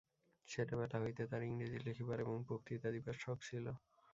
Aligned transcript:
ছেলেবেলা 0.49 0.97
হইতে 1.03 1.23
তাঁর 1.29 1.43
ইংরেজি 1.45 1.79
লিখিবার 1.85 2.17
এবং 2.21 2.35
বক্তৃতা 2.49 2.89
দিবার 2.95 3.15
শখ 3.23 3.37
ছিল। 3.47 3.65